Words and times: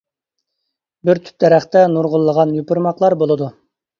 بىر 1.09 1.19
تۈپ 1.27 1.43
دەرەختە 1.43 1.83
نۇرغۇنلىغان 1.97 2.57
يوپۇرماقلار 2.61 3.17
بولىدۇ. 3.23 3.51